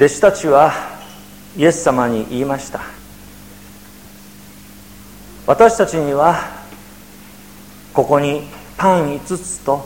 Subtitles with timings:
[0.00, 0.72] 弟子たちは
[1.58, 2.80] イエス様に言いました。
[5.46, 6.36] 私たちには
[7.92, 8.44] ここに
[8.78, 9.84] パン5つと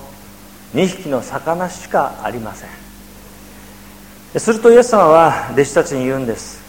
[0.73, 4.39] 2匹の魚しかありません。
[4.39, 6.62] するとイエス様は弟子たちに言うんです。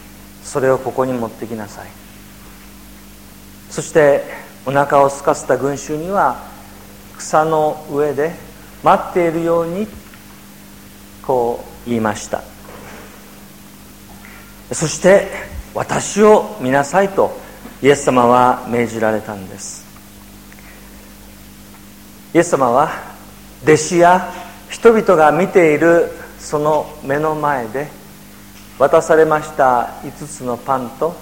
[0.43, 1.87] それをここに持ってきなさい。
[3.69, 4.23] そして
[4.65, 6.41] お腹を空かせた群衆には
[7.15, 8.31] 草の上で
[8.81, 9.87] 待っているように
[11.21, 12.54] こう言いました。
[14.71, 15.27] そして
[15.73, 17.37] 私を見なさいと
[17.81, 19.85] イエス様は命じられたんです。
[22.33, 22.89] イエス様は
[23.63, 24.33] 弟子や
[24.69, 27.87] 人々が見ているその目の前で
[28.77, 31.15] 渡されました5つのパンと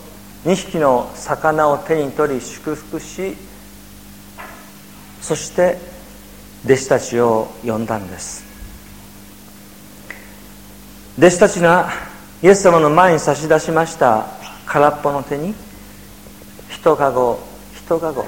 [0.46, 3.36] 2匹の魚を手に取り祝福し
[5.22, 5.78] そして
[6.66, 8.44] 弟子たちを呼んだんです。
[11.18, 12.13] 弟子たちが
[12.44, 14.28] イエス様の前に差し出しました
[14.66, 15.56] 空っぽの手に
[16.70, 17.40] 一かご
[17.74, 18.26] 一かご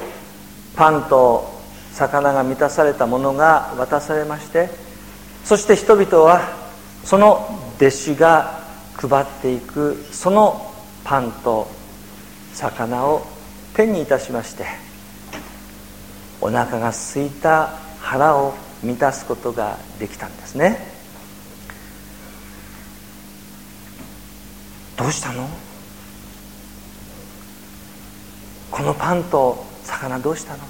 [0.73, 1.53] パンと
[1.91, 4.69] 魚が満たされたものが渡されまして
[5.43, 6.39] そして人々は
[7.03, 11.67] その弟子が配っていくそのパンと
[12.53, 13.21] 魚を
[13.73, 14.63] 手にいたしまして
[16.39, 17.67] お腹が空いた
[17.99, 20.94] 腹を満たすことができたんですね。
[24.97, 25.47] どうしたの？
[28.71, 30.63] このパンと魚どうしたの？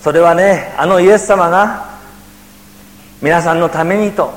[0.00, 1.98] それはねあのイエス様が
[3.22, 4.32] 皆さんのためにと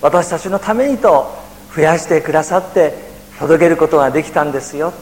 [0.00, 1.26] 私たちのためにと
[1.74, 2.94] 増やしてくださって
[3.38, 4.92] 届けることができたんですよ。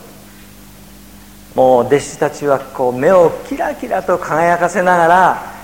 [1.55, 5.55] もう弟子たちはこう目をキラキラと輝かせながら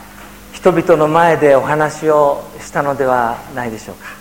[0.53, 4.20] 人々の前でお話をしたのではないでしょうか。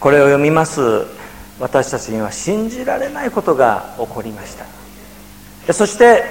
[0.00, 1.06] これを読みます。
[1.58, 4.56] 私たちには信じられないことが起こりまし
[5.66, 5.72] た。
[5.72, 6.24] そして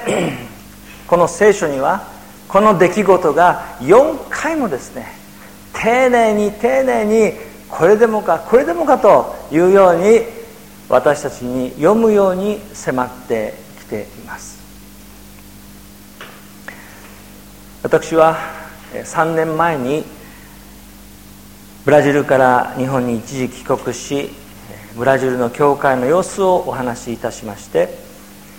[1.08, 2.08] この聖書には
[2.47, 5.08] この出来事が4回もですね
[5.74, 7.38] 丁寧に丁寧に
[7.69, 10.22] これでもかこれでもかというように
[10.90, 14.58] 私たちに読むように迫ってきています。
[17.84, 18.38] 私は
[18.94, 20.03] 3年前に
[21.88, 24.30] ブラジルから日本に一時帰国し
[24.98, 27.88] ブラジルの教会の様子をお話しいたしまして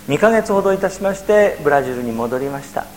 [0.07, 2.87] 2ヶ月ほどいたしましてブラジルに戻りました。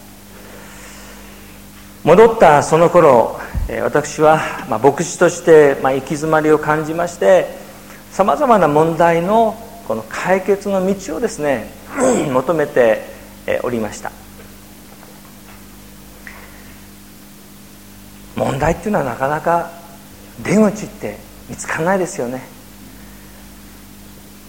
[2.02, 3.38] 戻ったその頃
[3.82, 7.54] 私は牧師として行き詰まりを感じまして
[8.10, 9.54] さまざまな問題の
[9.86, 11.70] この解決の道をですね
[12.32, 13.02] 求めて
[13.62, 14.10] おりました。
[18.34, 19.81] 問題っていうのはなかなか
[20.42, 22.42] 出口って見つからないですよね。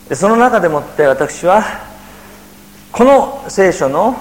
[0.10, 1.64] でその中でもって私は
[2.92, 4.16] この聖書の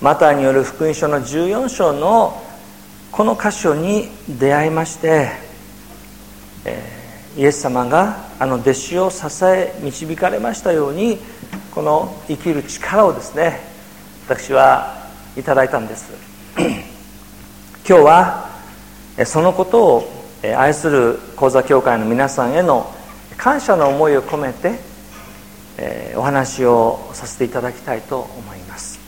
[0.00, 2.42] マターによる福音書の14章の
[3.10, 5.30] この箇所に出会いまして、
[6.64, 7.04] えー
[7.36, 11.18] イエス様があの弟子を支え導かれましたように
[11.72, 13.58] この生きる力をですね
[14.26, 16.12] 私はいただいたんです。
[16.56, 18.50] 今日は
[19.26, 20.13] そのことを
[20.56, 22.92] 愛する講座協会の皆さんへの
[23.36, 24.78] 感謝の思いを込めて
[26.16, 29.00] お話をさせていただきたいと思います。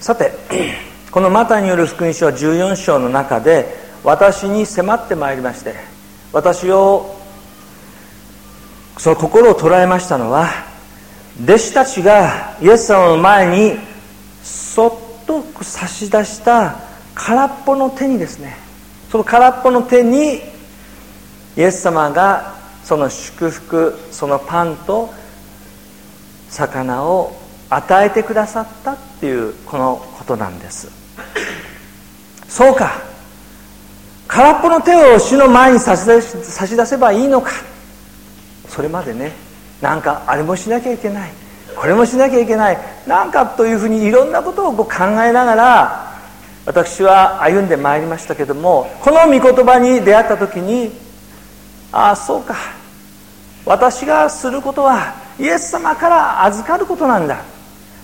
[0.00, 0.32] さて
[1.10, 3.74] このマタによる福音書14章の中で
[4.04, 5.74] 私に迫ってまいりまして
[6.32, 7.16] 私を
[8.98, 10.48] その心を捉えましたのは
[11.42, 13.78] 弟子たちがイエス様の前に
[14.44, 14.92] そっ
[15.26, 16.78] と差し出した
[17.16, 18.56] 空っぽの手にですね
[19.10, 20.36] その空っぽの手に
[21.56, 22.54] イエス様が
[22.84, 25.12] その祝福そのパンと
[26.50, 27.32] 魚を
[27.70, 30.88] 与えてくださったっていうこのことなんです。
[32.48, 32.92] そうか。
[34.28, 37.50] 空っぽの手を主の前に差し出差し出せばいいのか。
[38.68, 39.32] それまでね
[39.80, 41.30] なんかあれもしなきゃいけない
[41.76, 46.15] これもしなきゃいけないなんかというふうにいろんなことをこう考えながら
[46.66, 50.90] 私は歩んでまいりましたけどもこの御言葉に出会った時に
[51.92, 52.56] ああそうか。
[53.64, 57.42] 私がすることはイエス様から預かることなんだ。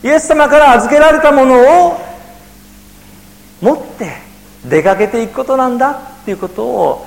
[0.02, 2.00] イエス様から預けられたものを
[3.60, 4.12] 持って
[4.64, 5.90] 出かけていくことなんだ
[6.22, 7.06] っていうことを、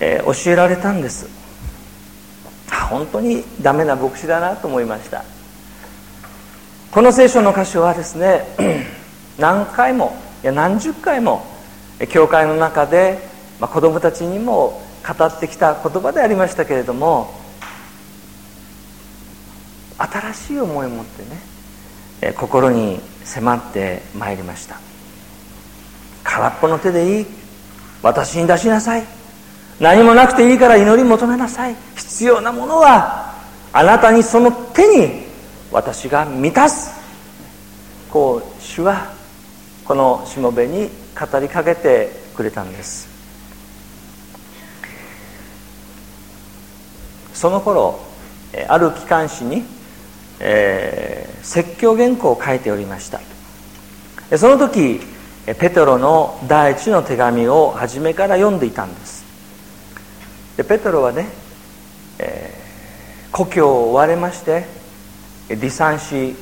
[0.00, 1.28] えー、教えられたんです。
[2.90, 5.24] 本当にダメな牧師だなと思いました。
[6.90, 8.46] この聖書の箇所はですね
[9.38, 10.16] 何回も
[10.46, 11.44] いや何十回も
[12.08, 13.18] 教会の中で、
[13.58, 17.34] まあ、子供たちにも語ってきた言葉でありましたけれども
[19.98, 21.24] 新しい思いを持って
[22.22, 24.78] ね心に迫ってまいりました。
[26.22, 27.26] 空っぽの手でいい。
[28.00, 29.04] 私に出しなさい。
[29.80, 31.74] 何もなくていいから祈り求めなさい。
[31.96, 33.34] 必要なものは
[33.72, 35.24] あなたにその手に
[35.72, 36.92] 私が満たす。
[38.12, 39.15] こう主は
[39.86, 43.08] このしもべに語りかけてくれたんです。
[47.32, 48.00] その頃
[48.68, 49.62] ある機関誌に、
[50.40, 53.20] えー、説教原稿を書いておりました。
[54.36, 55.00] その時
[55.46, 59.24] ペテロの第一の手紙を初めから読んでいたんです。
[60.56, 61.28] でペテロはね、
[62.18, 64.64] えー、故郷を追われまして
[65.48, 66.34] 離散し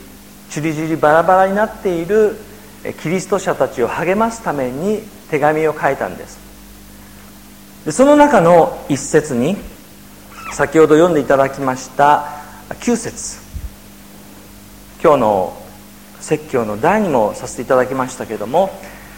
[0.49, 2.37] ちりぢりバラバラになっている
[2.93, 6.39] キリスト者たちを励ますために手紙を書いたんです。
[7.87, 9.57] でその中の一節に
[10.53, 12.27] 先ほど読んでいただきました
[12.69, 13.39] 9節。
[15.03, 15.57] 今日の
[16.21, 18.71] 説教の題にもさせていただきましたけども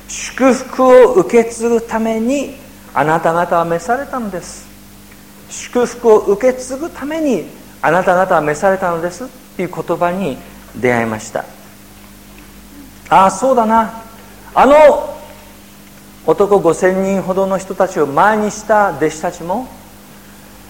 [0.08, 2.56] 祝福を受け継ぐために
[2.94, 4.66] あなた方は召されたのです。
[5.50, 7.44] 祝福を受け継ぐために
[7.82, 9.24] あなた方は召されたのです。
[9.24, 10.36] っていう言葉に
[10.76, 11.56] 出会いました。
[13.08, 14.03] ああそうだな。
[14.55, 14.75] あの
[16.26, 19.69] 男5000人ほどの人たちを前にした弟子たちも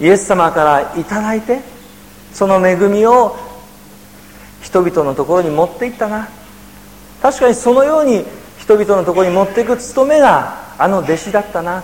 [0.00, 1.60] イエス様から頂いて
[2.32, 3.36] その恵みを
[4.60, 6.28] 人々のところに持っていったな。
[7.22, 8.24] 確かにそのように
[8.58, 11.82] 人々のところに持っていく務めがあの弟子だったな。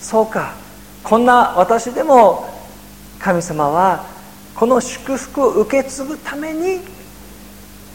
[0.00, 0.54] そうか。
[1.02, 2.48] こんな私でも
[3.18, 4.04] 神様は
[4.54, 6.80] この祝福を受け継ぐために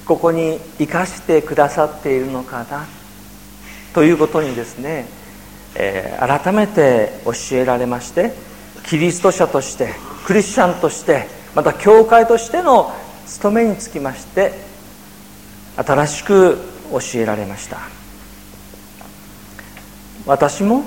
[0.07, 2.85] ここに生かしてくださっているのかな
[3.93, 5.05] ということにですね、
[5.75, 8.33] えー、改めて教えられまして
[8.85, 9.93] キリスト者として
[10.25, 12.93] クリスチャンとしてまた教会としての
[13.25, 14.53] 務めにつきまして
[15.75, 16.57] 新しく
[16.91, 17.77] 教えられました。
[20.25, 20.83] 私も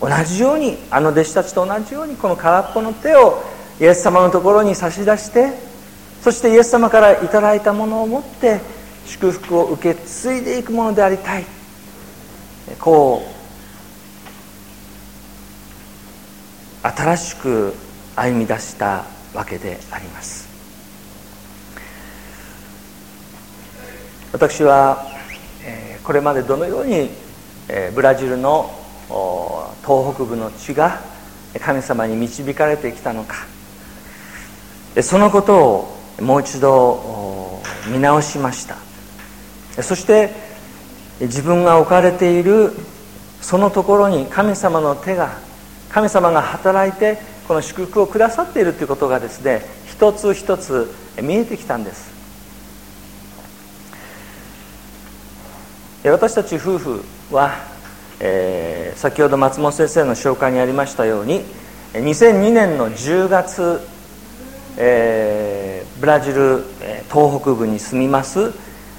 [0.00, 3.42] 同じようにあの弟子たちと同じようにこの空っぽの手を
[3.80, 5.71] イエス様のところに差し出して
[6.22, 8.60] そしてイエス様からいただいたものを持って
[9.06, 11.44] 祝福を受け継いでいくものでありたい。
[12.78, 13.22] こ
[16.84, 17.74] う新しく
[18.14, 19.04] 歩み出した
[19.34, 20.48] わけであります。
[24.32, 25.04] 私は
[26.04, 27.10] これまでどのように
[27.94, 28.70] ブラジルの
[29.84, 31.00] 東北部の地が
[31.60, 33.46] 神様に導かれてきたのか。
[35.02, 38.76] そのことをもう一度見直しました。
[39.82, 40.30] そして
[41.20, 42.72] 自分が置かれている
[43.40, 45.38] そのところに神様の手が
[45.88, 47.18] 神様が働いて
[47.48, 52.12] この祝福をくださっているということがですね一つ一つ見えてきたんです。
[56.04, 57.52] 私たち夫婦は、
[58.18, 61.44] えー、先ほど松本先生の紹介にありましたように
[61.92, 63.80] 2002年の10月、
[64.78, 65.51] えー、
[66.02, 66.64] ブラジル
[67.12, 68.52] 東北部に住みます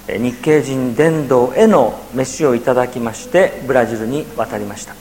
[0.07, 4.95] 日系人伝道への飯をいただきましてブラジルに渡りました。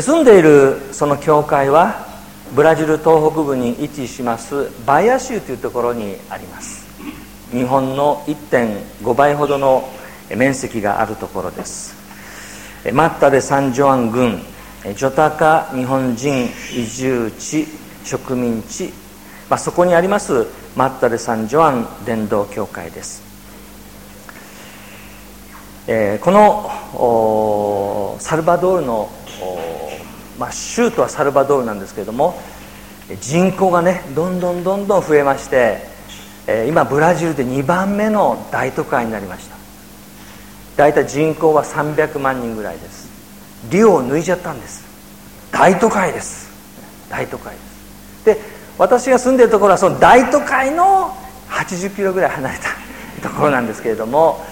[0.00, 2.06] 住んでいるその教会は
[2.54, 6.86] ブラジル東北部に位置しますバイア州というところにあります。
[7.50, 9.88] 日本の1.5倍ほどの
[10.36, 11.96] 面積があるところです。
[12.92, 14.40] マッタでサンジョアン郡
[14.84, 17.66] ジョタカ日本人移住地
[18.04, 18.92] 植民地、
[19.50, 23.22] まあ、そこにありますマッタでサンジョアン伝道協会です、
[25.88, 29.10] えー、このサルバドールの、
[30.38, 32.40] まあ、州都はサルバドールなんですけれども
[33.20, 35.78] 人口がねどんどんどんどん増えまして、
[36.46, 39.56] えー、今ブラジルで2番目の大都会になりました。
[40.76, 43.10] 大体人口は300万人ぐらいです。
[43.68, 44.84] リオを抜いちゃったんです。
[45.50, 46.48] 大都会です。
[47.10, 48.24] 大都会です。
[48.24, 51.14] で私が住んでるところはその大都会の
[51.50, 52.70] 80キロぐらい離れた
[53.28, 54.42] ところなんですけれども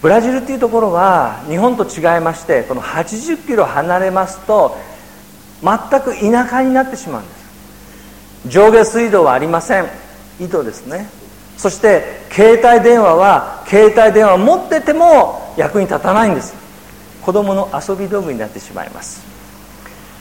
[0.00, 4.78] ブラジルっていうところは日本と違いましてこの80キロ離れますと
[5.64, 7.40] 全く田舎になってしまうんです。
[8.46, 9.86] 上下水道はありません。
[10.40, 11.10] 井戸ですね。
[11.58, 16.54] そして携帯電話は携帯電話を持ってても役に立たないんです。
[17.20, 19.20] 子供の遊び道具になってしまいます。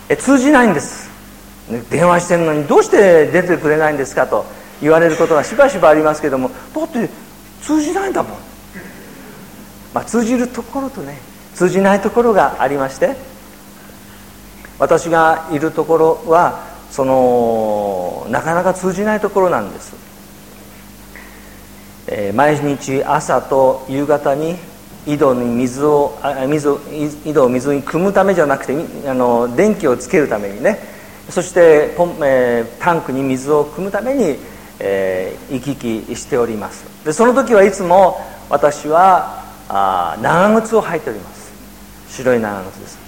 [0.10, 1.19] え通じないんです。
[1.90, 4.46] 電話してるのにどうして出てくれないんですかと
[4.82, 7.10] 言われることがしばしばありますけどもだって
[7.62, 8.32] 通じないんだもん、
[9.94, 11.18] まあ、通じるところとね
[11.54, 13.16] 通じないところがありまして
[14.80, 19.94] 私がいるところはそのなかなか通じないところなんです、
[22.08, 24.56] えー、毎日朝と夕方に
[25.06, 26.70] 井戸に水をあ水
[27.26, 28.74] 井戸を水に汲むためじゃなくて
[29.08, 30.99] あの電気をつけるためにね
[31.30, 34.38] そしてポン、えー、タンクに水を汲むために、
[34.80, 36.86] えー、行き来しております。
[37.06, 38.20] でその時はいつも
[38.50, 41.52] 私はあ長靴を履いております。
[42.10, 43.00] 白い長靴です。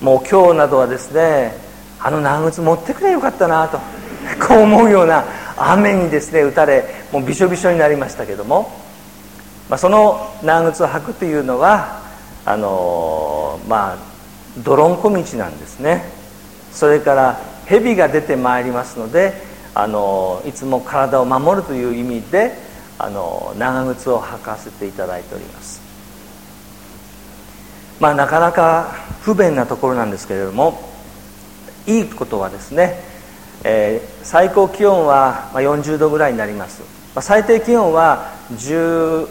[0.00, 1.54] もう今日などはですね
[1.98, 3.78] あの長靴持ってくれよかったなと
[4.46, 5.24] こう思うような
[5.56, 8.70] 雨にですね打たれもうびしょびしょになりましたけども
[9.70, 12.02] まあ、その長靴を履くというのは
[12.44, 13.98] あのまあ
[14.64, 16.19] 泥んこ道なんですね。
[16.72, 19.34] それから蛇が出てまいりますので
[19.74, 22.52] あのいつも体を守るという意味で
[22.98, 25.80] あの長靴を履かせていただいております。
[28.00, 30.80] まあなかなか不便なところなんですけれども
[31.86, 32.98] いいことはですね、
[33.62, 36.80] えー、最高気温は40度ぐらいになります、
[37.14, 39.28] まあ、最低気温は16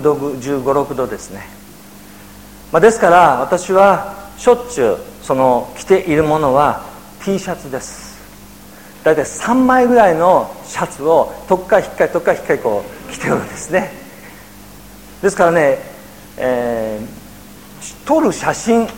[0.00, 1.42] 度1 5 6度ですね、
[2.70, 6.84] まあ、ですから私はしょっちゅうその着ているものは
[7.24, 8.10] T シャツです。
[9.04, 13.92] 大体3枚ぐらいのシャツをとっかい引っかいとっかい引っかいこう着ておるんですね。
[15.22, 15.78] ですからね、
[16.36, 18.88] えー、撮る写真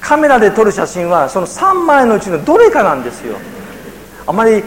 [0.00, 3.36] カメラで撮る写真はその3枚のうちのどれかなんですよ。
[4.26, 4.62] あまり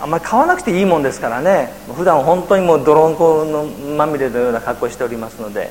[0.00, 1.72] あんまり買わなくていいもんですからね。
[1.96, 3.64] 普段本当にもう泥んこの
[3.96, 5.70] まみれのような格好をしておりますので。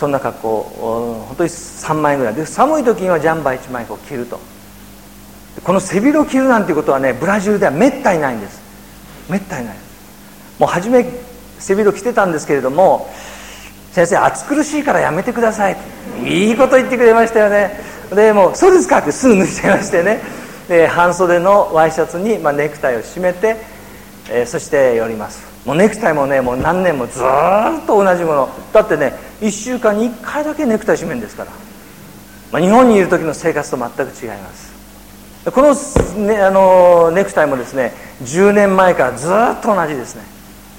[0.00, 0.62] そんな格好
[1.28, 2.34] 本当に3枚ぐらい。
[2.34, 4.40] で寒い時にはジャンバー1枚こう着ると。
[5.62, 8.62] この背広を着るなんていうことはねブラジルではめったにないんです。
[9.28, 9.76] めったにない。
[10.58, 11.04] もう初め
[11.58, 13.10] 背広着てたんですけれども
[13.92, 15.76] 先生暑苦しいからやめてください。
[16.24, 17.78] いいこと言ってくれましたよね。
[18.10, 20.22] でもうそうですかってすぐ脱いちゃいましてね。
[20.66, 23.58] で半袖のワイシャツに、まあ、ネクタイを締めて、
[24.30, 25.49] えー、そして寄ります。
[25.66, 28.48] もうネクタイもねもう何年もずっと同じもの。
[28.72, 31.50] だってね1週間に1回だけネクタイ締めるんですから、
[32.52, 34.70] まあ、日本にいる時の生活と全く違います。
[35.52, 40.22] この,、ね、あのネクタイもですね10年前からずっと同じですね。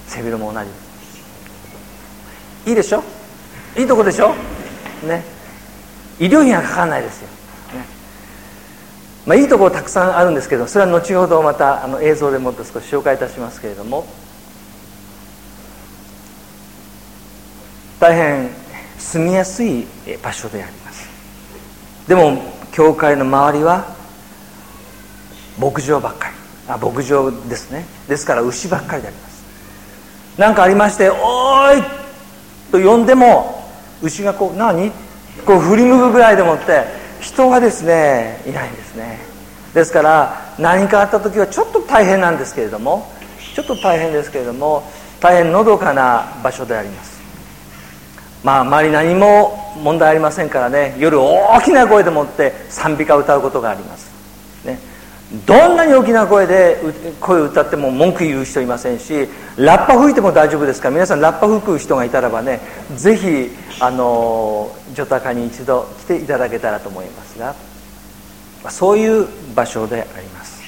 [0.07, 0.67] 背広も同じ。
[2.69, 3.03] いいでしょ？
[3.77, 4.33] いいとこでしょ？
[5.07, 5.23] ね。
[6.19, 7.27] 医療費がかかんないですよ。
[7.27, 7.85] ね。
[9.25, 14.05] まあ、いいとこたくさんあるんですけどそれは後ほどまたあの映像でもっと少し紹介いたしますけれども。
[18.01, 18.49] 大変
[18.97, 19.85] 住みやすい
[20.23, 21.07] 場所であります。
[22.07, 22.41] でも
[22.71, 23.85] 教会の周りは
[25.59, 26.33] 牧場ばっかり。
[26.67, 27.85] あ牧場ですね。
[28.09, 29.43] ですから牛ばっかりであります。
[30.37, 31.83] 何かありまして「おーい!」
[32.71, 33.69] と呼んでも
[34.01, 34.91] 牛がこう「何?」
[35.45, 36.85] こう振り向くぐらいでもって
[37.19, 39.19] 人がですねいないんですね。
[39.75, 43.11] ですから何かあった時はちょっと大変なんですけれども
[43.53, 44.89] ちょっと大変ですけれども
[45.19, 47.20] 大変のどかな場所であります。
[48.43, 50.95] まあ周り何も問題ありませんからね。
[50.97, 54.11] 夜大きな声でもって賛美歌を歌うことがあります、
[54.65, 54.79] ね、
[55.45, 56.77] どんなに大きな声で
[57.19, 62.59] 声を歌っても文句言う人いませんしラッパ吹いても大丈夫ですから皆さんラッパ吹く人がいたらばね
[62.95, 67.55] ぜひあのジョタカに一度来ていただけたらと思いますが
[68.69, 70.61] そういう場所であります。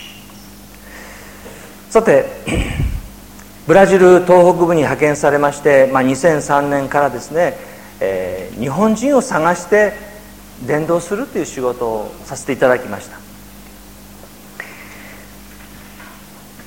[1.89, 2.25] さて
[3.67, 7.55] ブラジル東北部に派遣されまして、まあ、2003年からですね、
[7.99, 9.93] えー、日本人を探して
[10.65, 13.17] 伝道するという仕事をさせていただきました。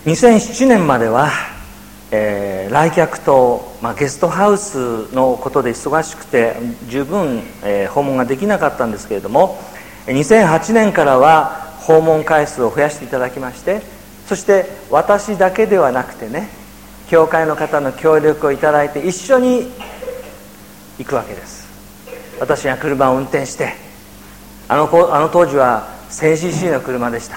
[0.07, 1.31] 2007年までは
[2.13, 6.55] えー、来客と、まあ、ゲストハウスのことで忙しくて
[6.89, 9.59] 十分、えー、訪問ができなかったんですけれども
[10.07, 13.83] 2008年からは訪問回数を増やしていただきまして
[14.27, 16.49] そして私だけではなくてね
[17.09, 19.71] 教会の方の協力をいただいて一緒に
[20.99, 21.67] 行くわけです。
[22.41, 23.87] 私が車を運転して
[24.69, 27.37] あのあの当時は 1000cc の車でした。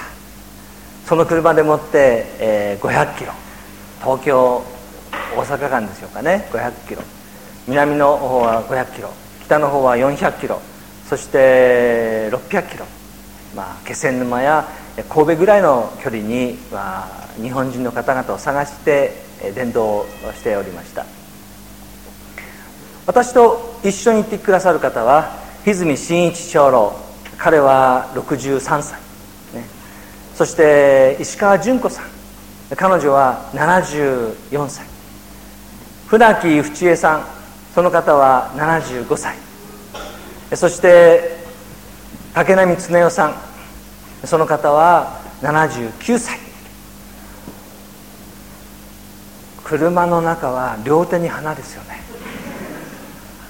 [1.06, 3.32] その車でもって、え、500キロ。
[4.00, 4.62] 東京
[5.36, 6.48] 大阪間でしょうかね。
[6.52, 7.02] 500キロ。
[7.68, 9.10] 南の方は500キロ。
[9.44, 10.60] 北の方は400キロ。
[11.08, 12.86] そして600キロ。
[13.54, 14.66] まあ気仙沼や
[15.08, 21.06] 神戸ぐらいの距離に、まあ、日本人の方々を探して伝道しておりました。
[23.06, 25.32] 私と一緒に行ってくださる方は
[25.66, 26.92] 泉真一長老
[27.38, 29.00] 彼は63歳、
[29.54, 29.64] ね、
[30.34, 32.20] そして石川純子さん
[32.76, 34.86] 彼女は74歳。
[36.06, 37.26] 船木淵江さん
[37.74, 39.36] その方は75歳。
[40.54, 41.38] そして
[42.34, 43.34] 竹波恒代さん
[44.24, 46.49] その方は79歳。
[49.70, 52.00] 車の中は両手に花ですよね。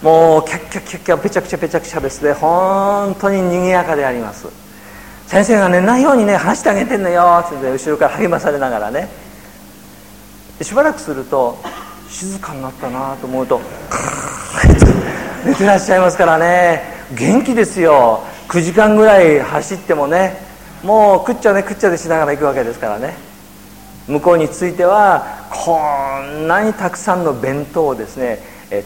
[0.03, 4.49] もうキャッキャッキャッキャッペチャクチャペチャクチャですね本当に賑やかであります
[5.27, 9.09] 先生が寝ないようにね話してあげてんのよって後ろから励まされながらね
[10.63, 11.59] しばらくすると
[12.09, 13.61] 静かになったなと思うと
[15.45, 16.83] 寝てらっしゃいますからね
[17.15, 20.35] 元気ですよ9時間ぐらい走ってもね
[20.83, 23.30] もうくっちゃねくっちゃでしながら行くわけですからね
[24.11, 25.79] 向こうについてはこ
[26.23, 28.39] んなにたくさんの弁当をですね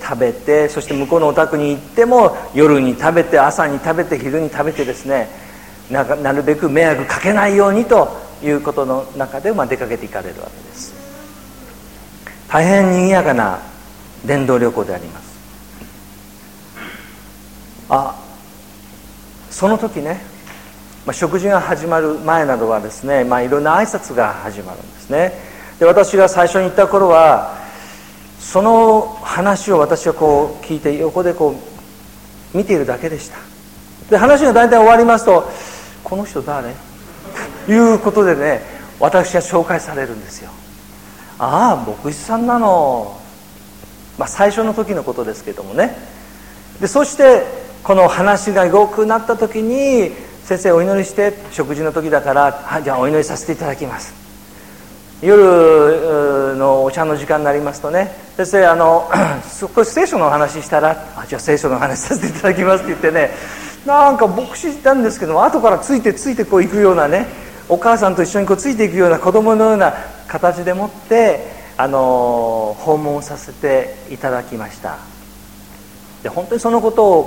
[0.03, 5.29] 食べてそして向こうのお宅に行っても夜に食べて朝に食べて昼に食べてですね
[5.91, 8.09] なるべく迷惑かけないようにと
[8.43, 10.95] いうことの中で、まあ、出かけていかれるわけです。
[12.49, 13.61] 大変にぎやかな
[14.25, 15.35] 伝道旅行であります。
[17.91, 18.21] あ
[19.51, 20.21] その時ね、
[21.07, 25.33] まあ、食事が始まる前などはですね、まあ、いろんな挨拶が始まるんですね。
[25.79, 27.59] で私が最初に言った頃は
[28.39, 31.55] その話を私はこう聞いて横でこ
[32.55, 33.37] う見ているだけでした。
[34.09, 35.51] で話が大体終わりますと
[36.05, 36.73] 「この人誰?
[37.67, 38.63] 」ということでね
[39.01, 40.51] 私は紹介されるんですよ。
[41.39, 43.19] ああ牧師さんなの。
[44.17, 45.97] まあ最初の時のことですけどもね。
[46.81, 47.45] でそして
[47.83, 50.13] この話が良くなった時に
[50.45, 54.13] 先生お祈りして食事の時だからはじゃあお祈りさせていただきます。
[55.23, 59.11] 夜のお茶の時間になりますとね先生あの
[59.75, 63.31] 少し聖書のお話したらあじゃあ聖書の話させていただきますって言ってね
[63.87, 67.27] なんか牧師なんですけども後からついてついてこう行くようなね
[67.71, 69.95] お母さんと一緒にこうついていくような子供のような
[70.29, 71.41] 形でもって
[71.79, 74.99] あの訪問させていただきました。
[76.23, 77.25] で本当にそのことを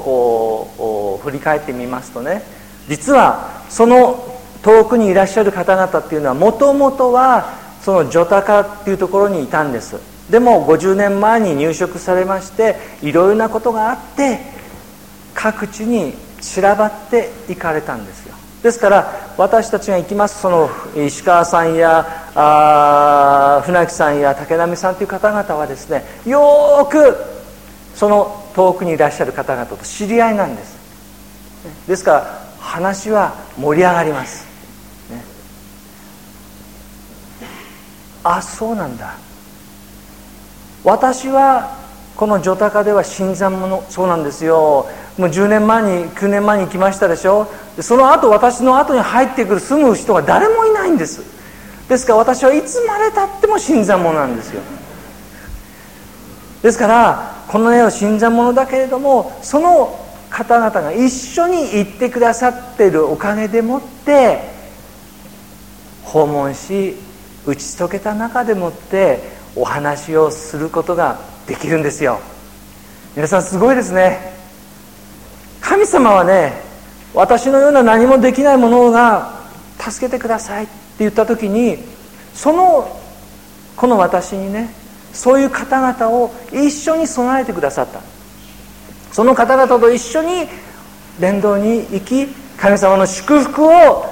[0.77, 2.56] こう振り返ってみますとね
[2.87, 4.23] 実はその
[4.61, 9.95] 遠くにいらっしゃる方々っていうのはもともとはそのジョタカっていうところにいたんです。
[10.29, 14.39] でも50年前に入植されましていろいろなことがあって
[15.33, 18.35] 各地に散らばっていかれたんですよ。
[18.61, 27.15] ですから私たちが行きますその石川さんやあ船木さんや竹波さんという方々はですねよく
[27.95, 30.77] その遠くにいらっしゃる方々と知り合いなんです。
[31.87, 34.45] ですから話は盛り上がります、
[35.09, 35.23] ね、
[38.23, 39.15] あそうなんだ。
[40.83, 41.77] 私は
[42.15, 44.87] このタカでは新参者そうなんですよ。
[45.17, 47.47] もう10年前に9年前に来ましたでしょ。
[47.79, 51.21] その後私の後に入ってくる住む人が誰もいないんです。
[51.87, 54.61] ですから私はいつまでたっても新参者なんですよ。
[56.61, 60.06] ですからこの絵は新参者だけれどもその
[60.37, 64.39] 方々が一緒に行ってくださっているおかげでもって
[66.03, 66.93] 訪問し
[67.47, 69.17] 打ち解けた中でもって
[69.55, 72.19] お話をすることができるんですよ。
[73.15, 74.31] 皆さんすごいですね。
[75.59, 76.53] 神様はね
[77.15, 79.41] 私のような何もできないものが
[79.79, 81.79] 助けてくださいって言った時に
[82.35, 82.95] その
[83.75, 84.69] この私にね
[85.13, 88.16] そういう方々を一緒に備えてくださった。
[89.17, 90.47] その方々と一緒に
[91.19, 94.05] 伝道に行き神様の祝福を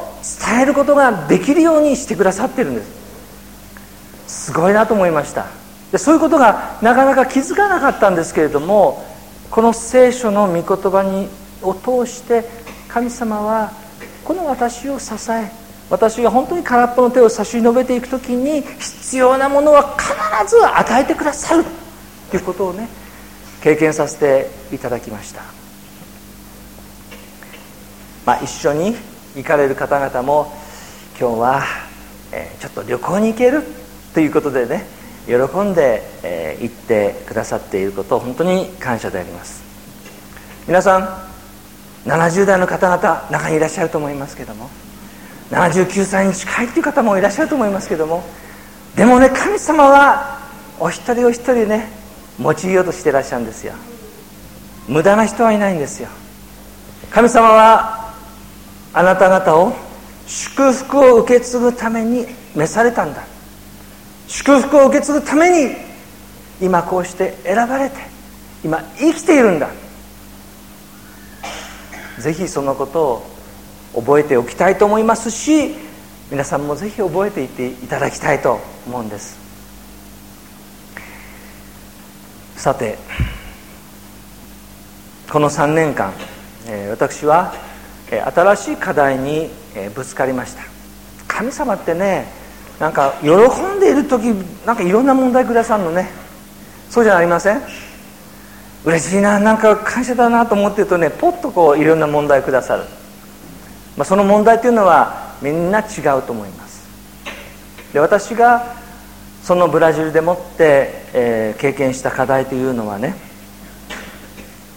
[0.49, 4.47] 伝えることができるようにしてくださってるんです。
[4.47, 5.45] すごいなと思いました。
[5.91, 9.05] でそういうことがなかなか気づかなかったんですけれども
[9.51, 11.29] この聖書の御言葉に
[11.61, 12.43] を通して
[12.87, 13.73] 神様は
[14.23, 15.51] この私を支え
[15.91, 21.63] 私が本当に空っぽの手を差し伸べていく時に必要なものは必ず与えてくださる
[22.31, 23.04] ということをね
[23.65, 25.41] 経験させていただきました、
[28.23, 28.93] まあ、一緒に
[29.35, 30.53] 行かれる方々も
[31.19, 31.63] 今日は、
[32.31, 33.63] えちょっと旅行に行ける
[34.13, 34.85] ということでね
[35.25, 39.63] 喜んで、え行ってくださっていることを本当に感謝であります。
[40.67, 44.69] 皆さん70代の方々中にいらっしゃると思いますけども
[45.49, 48.23] 79歳に近いっていう方もいらっしゃると思いますけども
[48.95, 50.39] でもね神様は
[50.79, 52.04] お一人お一人ね
[52.39, 53.73] 用いようとしてらっしゃるんですよ。
[54.87, 56.09] 無駄な人はいないんですよ。
[57.09, 58.13] 神様は
[58.93, 59.73] あなた方を
[60.27, 63.23] 祝福を受け継ぐために召されたんだ。
[64.27, 65.75] 祝福を受け継ぐために
[66.61, 67.95] 今こうして選ばれて
[68.63, 69.69] 今生きているんだ。
[72.19, 73.23] ぜひそのこと
[73.93, 75.75] を覚えておきたいと思いますし
[76.31, 79.44] 皆さんもぜひ覚えていっていただきたいと思うんです。
[82.65, 82.97] さて
[85.31, 86.11] この3年間
[86.89, 87.53] 私は
[88.09, 89.51] 新しい課題に
[89.93, 90.63] ぶつかりました。
[91.27, 92.25] 神様ってね
[92.79, 94.23] なんか喜んでいる時
[94.65, 96.09] なんかいろんな問題くださるのね
[96.89, 97.61] そうじゃありません？
[98.83, 102.85] 嬉しいななんか感謝だなと思ってるとねポッとこういろんな問題くださる、
[103.95, 106.83] まあ、その問題というのはみんな違うと思います。
[107.93, 108.83] で私が
[109.45, 113.13] そのブラジルでもって、えー、経験した課題というのはね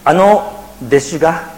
[0.05, 1.51] あの弟子が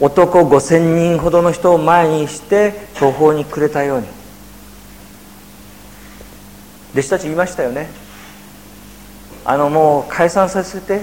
[0.00, 4.06] 男5000人ほどの人を前にして途方に暮れたように。
[6.92, 7.88] 弟子たち言いましたよね。
[9.44, 11.02] あのもう解散させて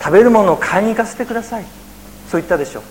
[0.00, 1.64] 食べるものを買いに行かせてください。
[2.28, 2.82] そう言ったでしょう。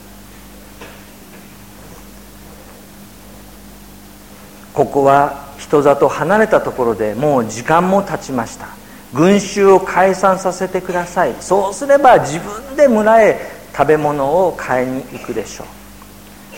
[4.73, 8.67] ここは人里離れたところでもう時間も経ちました。
[9.13, 11.35] 群衆を解散させてください。
[11.39, 13.39] そうすれば自分で村へ
[13.71, 15.65] 食べ物を買いに行くでしょ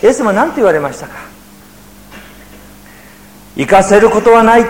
[0.02, 0.06] う。
[0.06, 1.14] イエスも何て言われましたか？
[3.56, 4.66] 行かせることはない。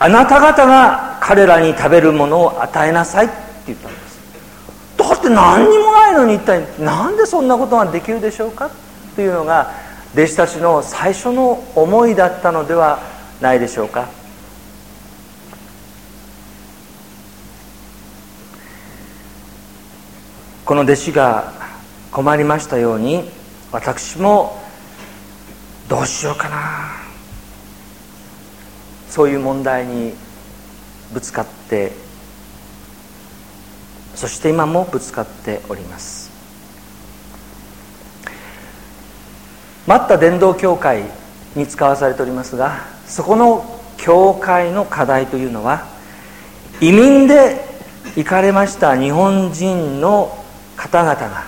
[0.00, 3.34] あなた方が彼らに食べるものを与えなさいって
[3.68, 4.18] 言ったんです。
[4.96, 8.70] だって何にもないのに一体何でそんなことができるでしょうか？
[9.14, 9.70] というのが
[10.14, 13.00] 弟子たちの最初の思いだったのでは
[13.40, 14.08] ないでしょうか？
[20.64, 21.52] この弟子が
[22.12, 23.30] 困りましたように
[23.72, 24.60] 私も
[25.88, 26.90] どうしようかな。
[29.08, 30.12] そういう問題に
[31.12, 31.92] ぶつかって
[34.14, 36.30] そして今もぶつかっております。
[39.86, 41.04] マッタ伝道協会
[41.56, 45.86] に使わされておりますがそこの教会の課題というのは
[46.80, 47.64] 移民で
[48.16, 50.44] 行かれました日本人の
[50.76, 51.44] 方々が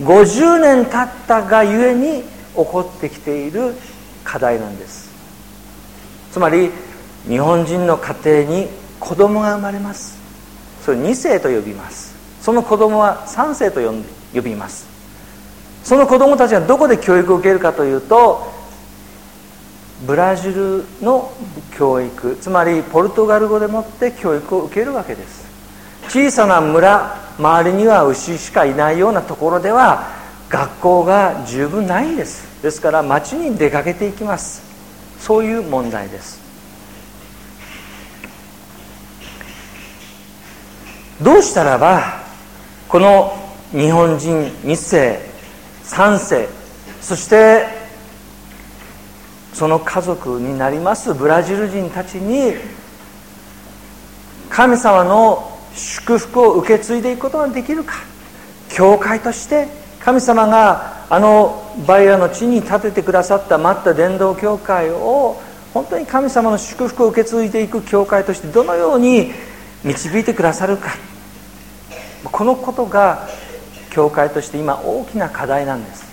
[0.00, 3.74] 50年経ったがゆえに起こってきている
[4.24, 5.10] 課題なんです。
[6.32, 6.70] つまり
[7.28, 8.68] 日本人の家庭に
[8.98, 10.18] 子供が生まれます。
[10.84, 12.14] それ2世と呼びます。
[12.40, 13.80] その子供は3世と
[14.34, 14.86] 呼びます。
[15.84, 18.59] その子供たちがどこで教育を受けるかというと
[20.06, 21.32] ブラジルの
[21.76, 25.48] 教育つまりポルトガル語でもって教育を受けるわけです。
[26.08, 30.08] 小さな村周りには牛しかいないようなところでは
[30.48, 32.62] 学校が十分ないんです。
[32.62, 34.62] ですから町に出かけていきます。
[35.18, 36.40] そういう問題です。
[41.22, 42.24] どうしたらば
[42.88, 43.36] この
[43.72, 45.20] 日本人2世
[45.84, 46.48] 3世
[47.02, 47.79] そして
[49.52, 52.54] その家族になりますブラジル人たちに
[54.48, 57.94] 神様の祝福を受け継いでいくことができるか
[58.68, 59.68] 教会として
[60.00, 65.40] 神様があのバイアの地に建ててくださった待った伝道教会を
[65.74, 69.30] 本当に神様の祝福を受け継いでいく教会としてどのように
[69.84, 70.90] 導いてくださるか。
[72.24, 73.28] このことが
[73.90, 76.09] 教会として今大きな課題なんです。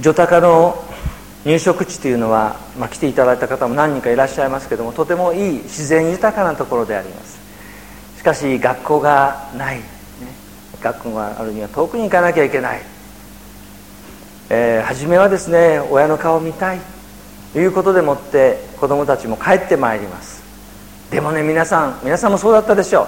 [0.00, 0.84] 女高の
[1.44, 7.38] 入植地というのは、まあ、来ていただいた方も何人かいらっしゃいますけどもとてもいい自然豊かなところであります。
[8.18, 9.84] しかし学校がない、ね、
[10.82, 12.82] 学校があるには遠くに行かなきゃいけない、
[14.50, 16.80] えー、初めはですね親の顔を見たい。
[17.52, 20.42] ということでもって子供たちも帰ってまいります。
[21.10, 23.06] でもね皆さん皆さんもそうだったでしょう。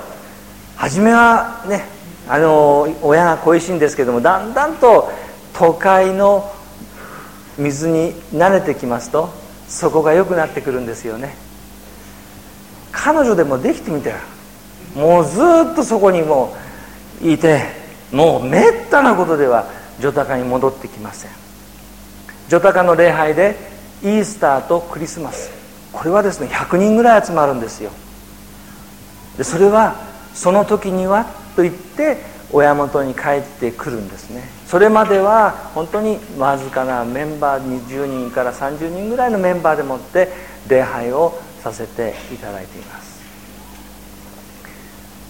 [0.77, 1.85] 初めはね
[2.29, 5.11] あの親が恋しいんですけどもだんだんと
[5.53, 6.51] 都会の
[7.59, 9.31] 水に慣れてきますと
[9.67, 11.35] そこが良くなってくるんですよね。
[12.93, 14.15] 彼女でもできてみて
[14.95, 15.41] もうず
[15.73, 16.57] っとそこにも
[17.23, 17.63] ういて
[18.13, 19.67] もうめったなことでは
[20.01, 21.31] 女高に戻ってきません。
[22.49, 23.57] 女高の礼拝で
[24.03, 25.51] イースターとクリスマス。
[25.93, 27.91] これはですね100人ぐらい集まるんですよ。
[29.37, 29.97] でそれは
[30.35, 32.19] その時にはと言って
[32.53, 34.58] 親元に帰ってくるんですね。
[34.69, 40.29] それまでは本当にわずかなメンバー20人から30人ぐらいのメンバーでもって
[40.69, 43.19] 礼拝をさせていただいています。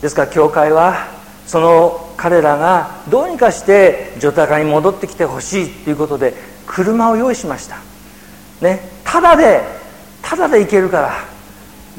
[0.03, 1.07] ですから教会は
[1.47, 6.35] その彼らがどうにかして女高に戻ってきてほしいということで
[6.67, 7.79] 車を用意しました。
[8.61, 8.81] ね。
[9.05, 9.63] ただで
[10.21, 11.11] ただで行けるから、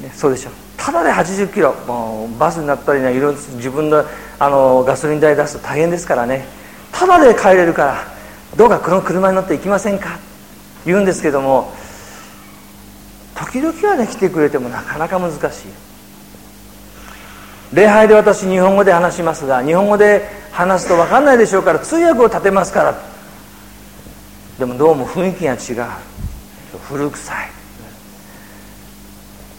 [0.04, 0.54] ね、そうでしょう。
[0.76, 1.74] ただで80キロ。
[1.88, 4.04] もうバスになったりねいろいろ自分の
[4.40, 6.59] あのガソリン代出すと大変ですからね。
[6.92, 8.04] ただで帰れるから
[8.58, 10.20] どうかこの車に乗って行きませんか？
[10.86, 11.74] 言うんですけども
[13.36, 15.68] 時々はね来てくれてもなかなか難しい。
[17.74, 22.98] 礼拝で私日本語で話しますが日本語で話すと分かんないでしょうから通訳を立てますから。
[24.58, 25.92] でもどうも雰囲気が違う。
[26.88, 27.36] 古臭い。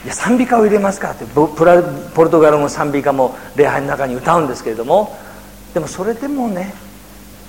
[0.04, 5.16] いや賛美歌を入れますかってポルトガルも賛美歌も礼拝の中に歌うんですけれども
[5.74, 6.72] でもそれでもね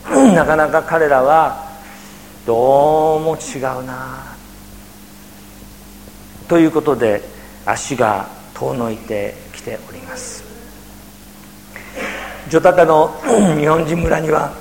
[0.10, 1.70] なかなか彼らは
[2.46, 4.36] どうも違うな。
[6.48, 7.22] ということで
[7.66, 10.44] 足が遠のいてきております。
[12.50, 13.16] 女高の
[13.58, 14.52] 日本人村には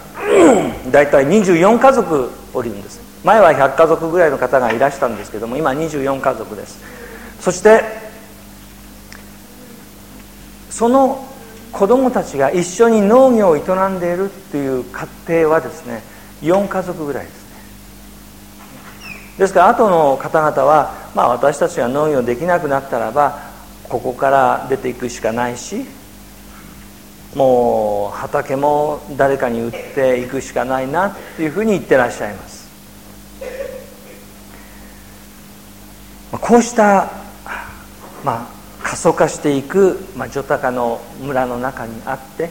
[0.90, 3.00] 大体24家族おるんです。
[3.24, 6.79] 前は100家族ぐらいの方がいらしたんですけども今24家族です。
[7.40, 7.83] そして
[10.70, 11.29] その
[11.72, 16.02] 子供たちが一緒に農業を営んでいるという家庭はですね
[16.42, 17.61] 4家族ぐらいですね。
[19.38, 23.50] ですから後の方々は、まあ、私たちが農業できなくなったらば
[23.88, 25.85] ここから出ていくしかないし
[27.35, 32.61] もう畑も誰かに売っていくしかないなっていうふうに言ってらっしゃいます。
[36.33, 37.11] こうした
[38.24, 38.60] まあ
[38.90, 42.50] 過疎化していく、まあ、ジョタカの村の中にあって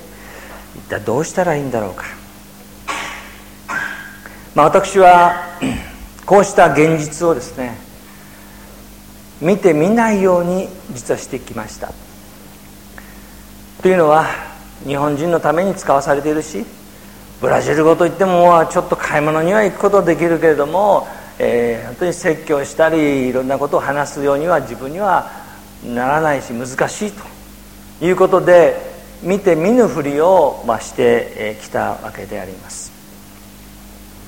[0.74, 2.06] 一体どうしたらいいんだろうか、
[4.56, 5.34] まあ、私は
[6.26, 7.76] こうした現実をですね
[9.42, 11.92] 見てみないように実はしてきました。
[13.82, 14.28] というのは
[14.86, 16.66] 日本人のために使わされているし
[17.42, 21.06] ブラジル語といってもちょっと買い物には行くことできるけれども、
[21.38, 25.49] えー、本当に説教したりいろんなことを話すようには自分には
[25.86, 27.24] ならないし難しいと
[28.06, 28.78] いうことで
[29.24, 32.92] 見て見ぬふりを、まあ、してきたわけであります。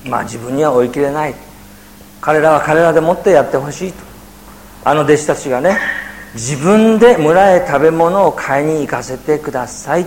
[0.04, 1.34] まあ自分には追い切れない。
[2.20, 4.02] 彼らは彼らでもってやってほしいと。
[4.84, 5.78] あの弟子たちがね
[6.34, 10.06] 自分で村へ食べ物を買いに行かせてください、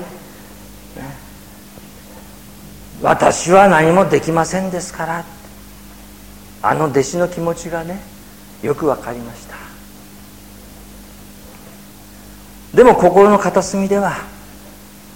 [3.01, 5.23] 私は何もできませんですから。
[6.61, 8.01] あの弟子の気持ちがね
[8.63, 9.44] よく分かりました。
[12.75, 14.17] でも心の片隅では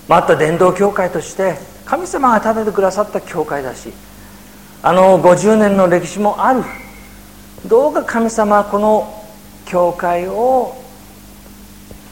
[0.08, 3.92] また伝道教会として神様が立ててくださった教会だし
[4.82, 6.64] あの50年の歴史もある
[7.68, 9.14] どうか神様はこの
[9.66, 10.82] 教会を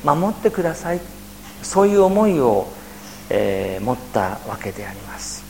[0.04, 1.00] 守ってください
[1.64, 2.68] そういう思いを、
[3.30, 5.46] えー、持ったわけであります、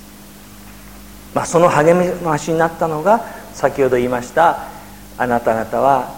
[1.33, 4.67] まあ、その励ましになったのが先ほど言いました
[5.17, 6.13] あなた方は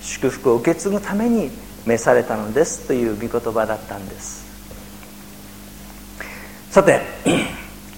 [0.00, 4.42] 祝福を受け継ぐために召されたのですという御言葉だったんです。
[6.70, 7.00] さて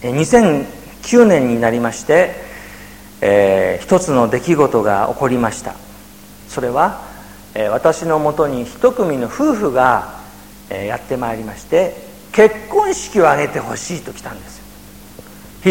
[0.01, 2.35] 2009年になりまして、
[3.21, 5.75] えー、一つの出来事が起こりました。
[6.49, 7.03] それは、
[7.55, 10.21] えー、私のもとに一組の夫婦が、
[10.71, 11.97] えー、やってまいりまして
[12.33, 14.65] 結婚式を挙げてほしいと来たんですよ。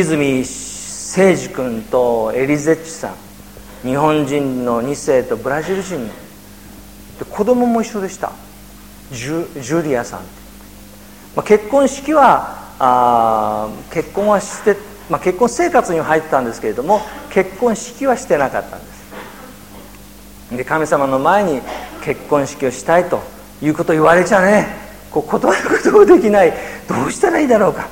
[0.01, 3.15] 泉誠司君とエリゼッチさん
[3.83, 6.22] 日本人の2世とブラジル人の
[7.19, 8.31] で子供も一緒でした。
[9.11, 10.19] ジュジュリアさん、
[11.35, 14.75] まあ、結婚式はあ結婚はして、
[15.09, 18.93] まあ、結婚生活に入ったんですけれども結婚式はしてなかったんです。
[20.57, 21.61] で神様の前に
[22.03, 23.21] 結婚式をしたいと
[23.61, 24.67] いうことを言われちゃね
[25.11, 26.53] こう断ることもできない。
[26.87, 27.87] どうしたらいいだろうか。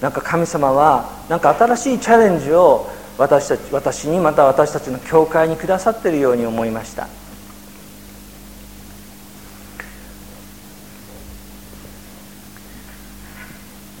[0.00, 7.08] なんか神様はなんか新しいチャレンジを私たち私にまた私たちの教会にくださっているように思いました。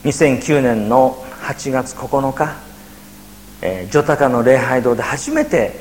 [0.04, 2.56] 2009年の8月9日、
[3.60, 5.72] えー、ジョタカの礼拝堂で初めて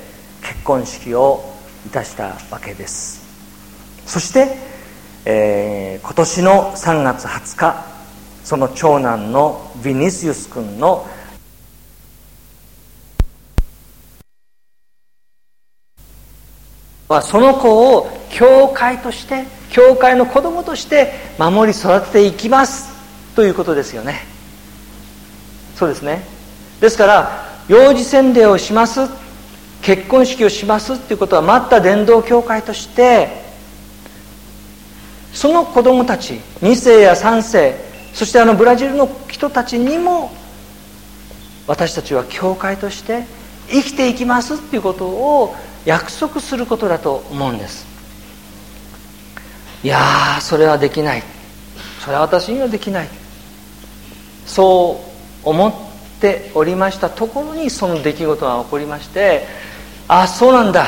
[0.41, 1.53] 結婚式を
[1.85, 3.23] いたしたわけです。
[4.07, 4.57] そして、
[5.25, 7.85] えー、今年の3月20日
[8.43, 11.05] その長男のヴィニシウス君の
[17.07, 22.95] はその子を教会として教会の子供として守り育てていきます。
[23.35, 24.21] ということですよね。
[25.75, 26.23] そうですね。
[26.81, 29.01] ですから幼児洗礼をします。
[29.81, 30.93] 結婚式をします。
[30.93, 33.29] っていうことは待った伝道教会として
[35.33, 37.75] その子供たち2世や3世
[38.13, 40.31] そしてあのブラジルの人たちにも
[41.67, 43.25] 私たちは教会として
[43.69, 44.55] 生きていきます。
[44.55, 45.55] っていうことを
[45.87, 47.87] 約束することだと思うんです。
[49.85, 51.23] いやそれはできない。
[52.03, 53.07] それは私にはできない。
[54.45, 55.01] そ
[55.45, 55.73] う思っ
[56.19, 59.45] ておりましたところにその出来事が起こりまして
[60.09, 60.85] ああそうなんだ。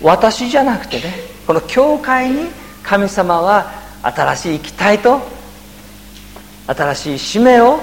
[0.00, 1.12] 私じゃなくてね
[1.44, 2.50] この教会に
[2.84, 5.20] 神様は新しい期待と
[6.68, 7.80] 新しい使命を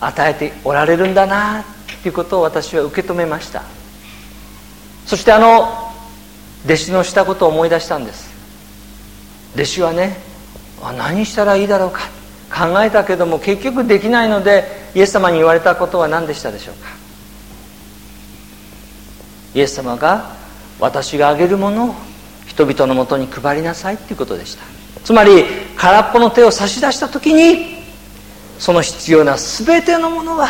[0.00, 1.64] 与えておられるんだな
[2.00, 3.79] ということを私は受け止めました。
[5.10, 5.90] そしてあの
[6.64, 8.30] 弟子のしたことを思い出したんです。
[9.54, 10.16] 弟子はね
[10.96, 12.02] 何したらいいだろうか。
[12.48, 16.90] 考えたけども結局できないのでイエス様に言われたことは何でしたでしょうか。
[19.52, 20.30] イエス様が
[20.78, 21.94] 私があげるものを
[22.46, 24.62] 人々のもとに配りなさいということでした。
[25.02, 25.42] つまり
[25.76, 27.82] 空っぽの手を差し出した時に
[28.60, 30.46] その必要な全てのものは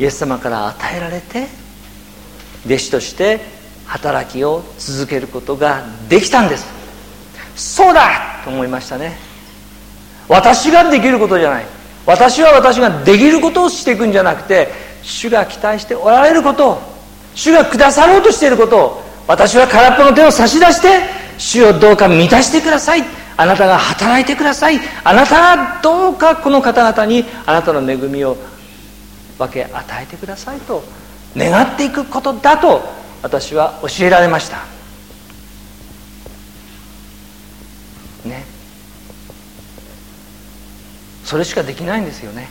[0.00, 1.60] イエス様から与えられて
[2.66, 3.40] 弟子として
[3.86, 6.66] 働きを続けることができたんです。
[7.56, 9.16] そうだと思いましたね。
[10.28, 11.64] 私ができることじゃない。
[12.06, 14.68] 私は私ができることをしていくんじゃなくて
[15.02, 16.82] 主が期待しておられることを
[17.34, 20.88] 主がくださろうとしていることを私は空っぽの手を差し出して
[21.38, 23.04] 主をどうか満たしてください。
[23.36, 24.78] あなたが働いてください。
[25.04, 28.36] あなたがどうかこの方々にあなたの恵みを
[29.38, 30.82] 分け与えてくださいと
[31.36, 32.82] 願っていくことだと
[33.22, 34.58] 私は教えられました。
[38.28, 38.44] ね。
[41.24, 42.48] それしかできないんですよね。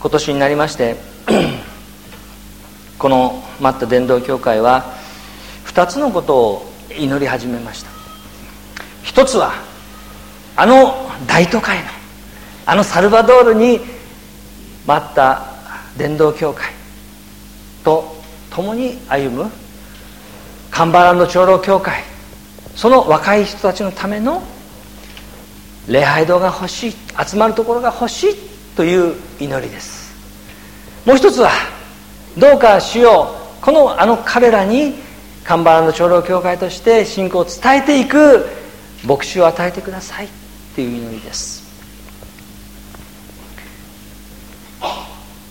[0.00, 0.96] 今年になりまして
[2.98, 4.94] この待った伝道協会は
[5.66, 7.90] 2つのことを祈り始めました。
[9.02, 9.52] 一つは
[10.56, 11.84] あの大都会の
[12.66, 13.80] あのサルバドールに
[14.86, 15.42] 待った
[15.96, 16.72] 伝道協会
[17.84, 18.16] と
[18.50, 19.50] 共に歩む
[20.70, 22.02] カンバランド長老協会。
[22.76, 24.42] その若い人たちのための
[25.88, 26.94] 礼拝堂が欲しい
[27.26, 28.36] 集まるところが欲しい
[28.76, 30.14] という祈りです。
[31.04, 31.50] もう一つは
[32.38, 34.94] どうか主ようこのあの彼らに
[35.44, 38.46] カンバランド長老協会として信仰を伝えていく
[39.04, 40.28] 牧師を与えてくださいっ
[40.76, 41.59] ていう祈りです。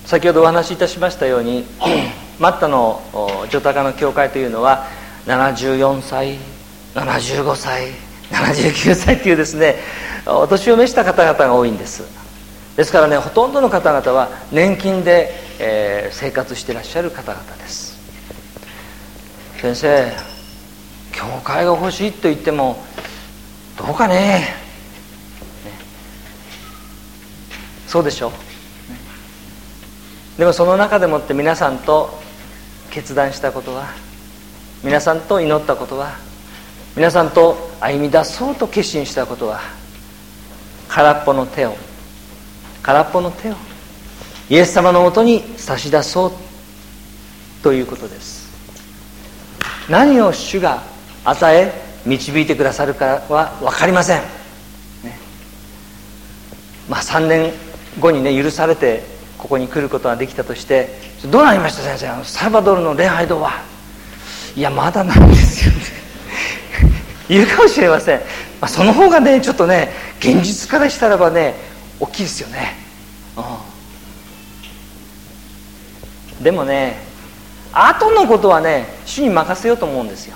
[0.10, 1.66] 先ほどお話しいたしましたように
[2.42, 3.00] マッタの
[3.52, 4.88] ジョタカの教会というのは
[5.28, 6.40] 74歳
[6.96, 7.92] 75歳
[8.32, 9.76] 79歳っていうですね
[10.26, 12.02] お年を召した方々が多いんです。
[12.76, 18.00] ですからねほとんどの方々は年金で、えー、生活していらっしゃる方々です。
[19.62, 20.12] 先生
[21.12, 22.84] 教会が欲しいと言っても
[23.78, 24.16] どうかね。
[24.16, 24.56] ね。
[27.86, 28.32] そうでしょ
[30.40, 32.18] でもその中でもって皆さんと
[32.92, 33.90] 決断したことは
[34.86, 36.16] 皆さんと祈ったことは
[36.96, 39.60] 皆さんと歩み出そうと決心したことは
[40.88, 41.76] 空っぽの手を
[42.82, 43.56] 空っぽの手を
[44.50, 46.32] イエス様のもとに差し出そう
[47.62, 48.50] ということです。
[49.90, 50.82] 何を主が
[51.26, 51.74] 与え
[52.06, 54.22] 導いてくださるかは分かりません、
[55.04, 55.20] ね、
[56.88, 57.52] まあ3年
[58.00, 60.90] 後にね許されてここに来ることができたとして
[61.32, 61.82] どうなりました？
[61.82, 63.54] 先生あのサルバドルの礼拝堂は。
[64.56, 65.80] いやまだなんですよね。
[67.30, 68.20] 言うかもしれません、
[68.60, 71.56] まあ、その方がねちょっとね現実からしたらばね
[72.00, 72.76] 大きいですよね、
[73.38, 73.42] う
[76.42, 76.98] ん、でもね
[77.72, 80.36] 後のことはね主に任せようと思うんですよ。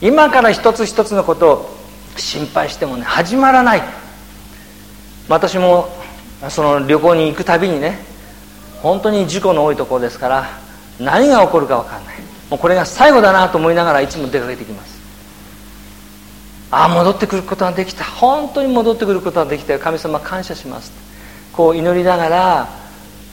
[0.00, 1.76] 今から一つ一つのことを
[2.16, 3.82] 心配してもね始まらない。
[5.28, 5.88] 私も
[6.50, 7.98] その旅行に行くたびにね
[8.82, 10.48] 本当に事故の多いところですから
[10.98, 12.16] 何が起こるか分かんない。
[12.50, 14.96] もうこれが最後だなと思いながらいつも出かけてきます。
[16.70, 18.04] ああ戻ってくることができた。
[18.04, 20.92] 本当に戻ってくることができた神様感謝します。
[21.52, 22.68] こう祈りながら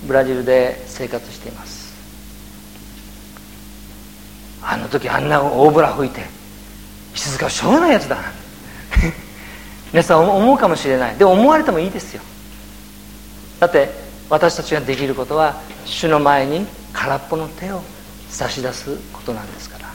[0.06, 1.94] ブラジルで生活しています。
[4.62, 6.22] あの時あんな大ぶら吹いて
[7.14, 8.22] 石塚はしょうがないやつだな。
[9.92, 11.16] 皆さん思うかもしれない。
[11.16, 12.22] で思われてもいいですよ。
[13.64, 13.90] だって
[14.30, 17.82] 私たちができることは主の前に空っぽの手を
[18.28, 19.86] 差し出すことなんですから。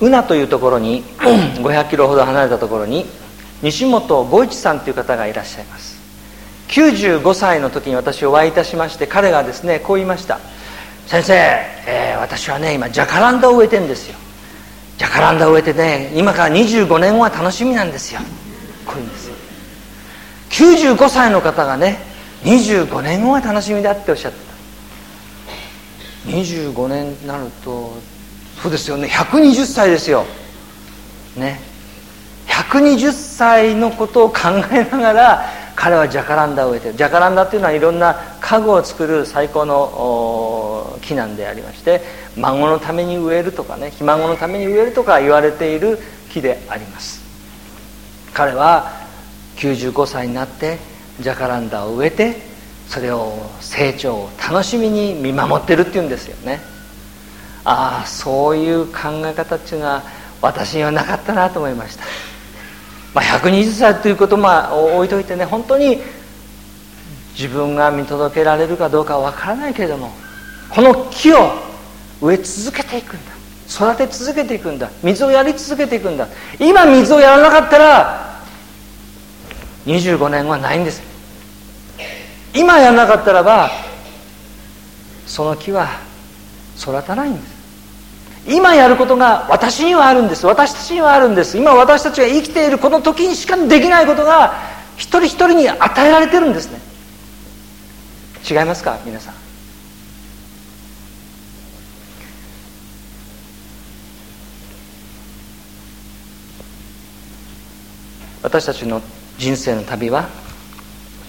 [0.00, 1.04] 宇那というところに
[1.62, 3.06] 500キロほど離れたところに
[3.62, 5.96] 西本吾一さんという方がいらっしゃいます。
[6.70, 10.40] 95歳の時に私をお会いいたしまして彼がですねこう言いました。
[11.06, 11.34] 先生、
[11.86, 14.16] えー、私はね今ジャカランダを植えてんですよ。
[14.98, 18.20] ジャカランダを植えてね今から25年後は楽しみなんですよ。
[18.84, 19.25] こういうんです。
[20.50, 21.98] 95歳の方がね
[22.42, 24.38] 25年後は楽しみだっておっしゃった。
[26.30, 27.92] 25年になると
[28.60, 30.24] そうですよね120歳ですよ。
[31.36, 31.60] ね。
[32.46, 34.38] 120歳のことを考
[34.72, 42.00] えながら彼はジャカランダを植えてジャカランダっていうのはいろんな家具を作る最高の木なんでありまして
[42.36, 45.98] 孫のために植えるとかねひ孫のために植えるとか言われている
[46.30, 47.24] 木であります。
[48.32, 49.05] 彼は
[49.56, 50.78] 95歳になって
[51.20, 52.36] ジャカランダを植えて
[52.88, 56.60] それを成長を楽しみに見守ってるっていうんですよね。
[57.64, 60.02] ああそういう考え方っていうのは
[60.40, 62.04] 私にはなかったなと思いました、
[63.12, 64.48] まあ、120歳ということも
[64.96, 65.98] 置いといてね本当に
[67.32, 70.12] 自分が見届けられるかどうかは分からないけれども
[70.70, 71.50] この木を
[72.22, 73.32] 植え続けていくんだ。
[73.68, 74.88] 育て続けていくんだ。
[75.02, 76.28] 水をやり続けていくんだ。
[76.60, 78.35] 今水をやらなかったら
[79.86, 81.02] 25年はないんです。
[82.54, 83.70] 今やらなかったらば
[85.26, 85.88] その木は
[86.78, 87.56] 育たないんです。
[88.48, 90.46] 今やることが私にはあるんです。
[90.46, 91.58] 私たちにはあるんです。
[91.58, 94.54] 今私たちが生きているこの時にしかできないことが
[94.96, 96.80] 一人一人に与えられてるんですね。
[98.48, 99.34] 違いますか皆さん。
[108.42, 109.02] 私たちの
[109.38, 110.28] 人生の旅は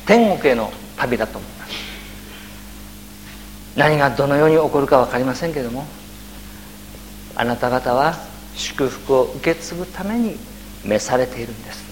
[0.05, 1.73] 天国への旅だと思います
[3.75, 5.85] 何がどのように起こるか分かりませんけれども
[7.35, 8.15] あなた方は
[8.55, 10.35] 祝福を受け継ぐために
[10.83, 11.85] 召されているんです。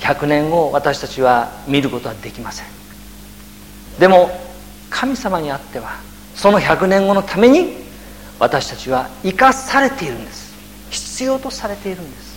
[0.00, 2.66] 100年後私たちは見ることはできません。
[4.00, 4.30] でも
[4.88, 6.00] 神様にあっては
[6.34, 7.74] その100年後のために
[8.38, 10.54] 私たちは生かされているんです。
[10.90, 12.27] 必要とされているんです。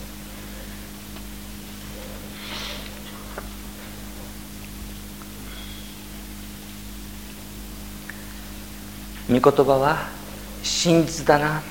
[9.32, 10.10] 御言葉は
[10.62, 11.64] 真実だな。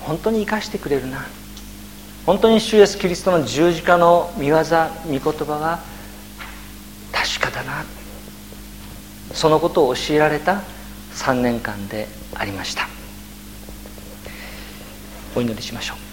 [0.00, 1.24] 本当に生かしてくれるな。
[2.26, 5.78] 本当に主イエスキリストの十字架の御業御言葉は
[7.12, 7.84] 確かだな。
[9.32, 10.62] そのことを教えられた
[11.14, 12.88] 3年間でありました。
[15.36, 16.09] お祈りしましょう。